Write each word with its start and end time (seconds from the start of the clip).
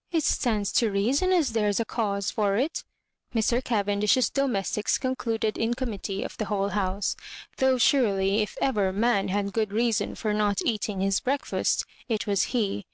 "It 0.16 0.22
stands 0.22 0.70
to 0.74 0.92
reason 0.92 1.32
as 1.32 1.54
there's 1.54 1.80
a 1.80 1.84
cause 1.84 2.30
for 2.30 2.54
it," 2.56 2.84
Mr. 3.34 3.58
Cavendish's 3.60 4.30
domestics 4.30 4.96
con 4.96 5.16
cluded 5.16 5.58
in 5.58 5.74
committee 5.74 6.22
of 6.22 6.36
the 6.36 6.44
whole 6.44 6.68
house; 6.68 7.16
though, 7.56 7.78
surely, 7.78 8.42
if 8.42 8.56
ever 8.60 8.92
man 8.92 9.26
had 9.26 9.52
good 9.52 9.72
reason 9.72 10.14
for 10.14 10.32
not 10.32 10.60
eating 10.64 11.00
his 11.00 11.18
breakfast, 11.18 11.84
it 12.08 12.28
was 12.28 12.44
he. 12.54 12.86